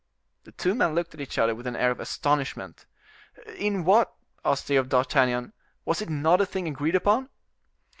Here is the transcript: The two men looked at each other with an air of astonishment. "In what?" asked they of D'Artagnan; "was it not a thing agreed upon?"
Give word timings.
The 0.45 0.51
two 0.53 0.73
men 0.73 0.95
looked 0.95 1.13
at 1.13 1.21
each 1.21 1.37
other 1.37 1.53
with 1.53 1.67
an 1.67 1.75
air 1.75 1.91
of 1.91 1.99
astonishment. 1.99 2.87
"In 3.55 3.85
what?" 3.85 4.11
asked 4.43 4.67
they 4.67 4.75
of 4.75 4.89
D'Artagnan; 4.89 5.53
"was 5.85 6.01
it 6.01 6.09
not 6.09 6.41
a 6.41 6.45
thing 6.47 6.67
agreed 6.67 6.95
upon?" 6.95 7.29